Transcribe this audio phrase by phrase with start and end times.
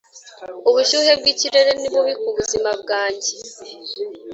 [0.69, 3.31] ubushyuhe bwikirere ni bubi kubuzima bwanjye